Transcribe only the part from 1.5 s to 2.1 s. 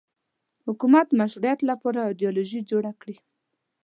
لپاره